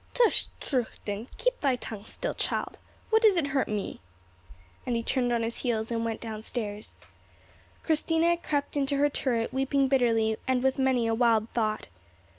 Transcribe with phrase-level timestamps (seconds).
[0.15, 2.79] "Tush, Trudchen; keep thy tongue still, child!
[3.11, 3.99] What does it hurt me?"
[4.83, 6.95] And he turned on his heels and went down stairs.
[7.83, 11.85] Christina crept into her turret, weeping bitterly and with many a wild thought.